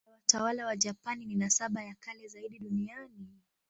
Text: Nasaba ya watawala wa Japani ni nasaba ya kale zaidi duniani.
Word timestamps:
Nasaba 0.05 0.11
ya 0.13 0.17
watawala 0.17 0.65
wa 0.65 0.75
Japani 0.75 1.25
ni 1.25 1.35
nasaba 1.35 1.83
ya 1.83 1.95
kale 1.99 2.27
zaidi 2.27 2.59
duniani. 2.59 3.29